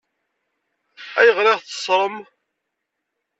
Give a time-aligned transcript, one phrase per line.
[1.19, 2.15] Ayɣer i ɣ-teṣṣṛem?